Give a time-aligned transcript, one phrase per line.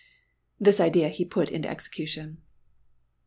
[0.59, 2.41] This idea he put into execution.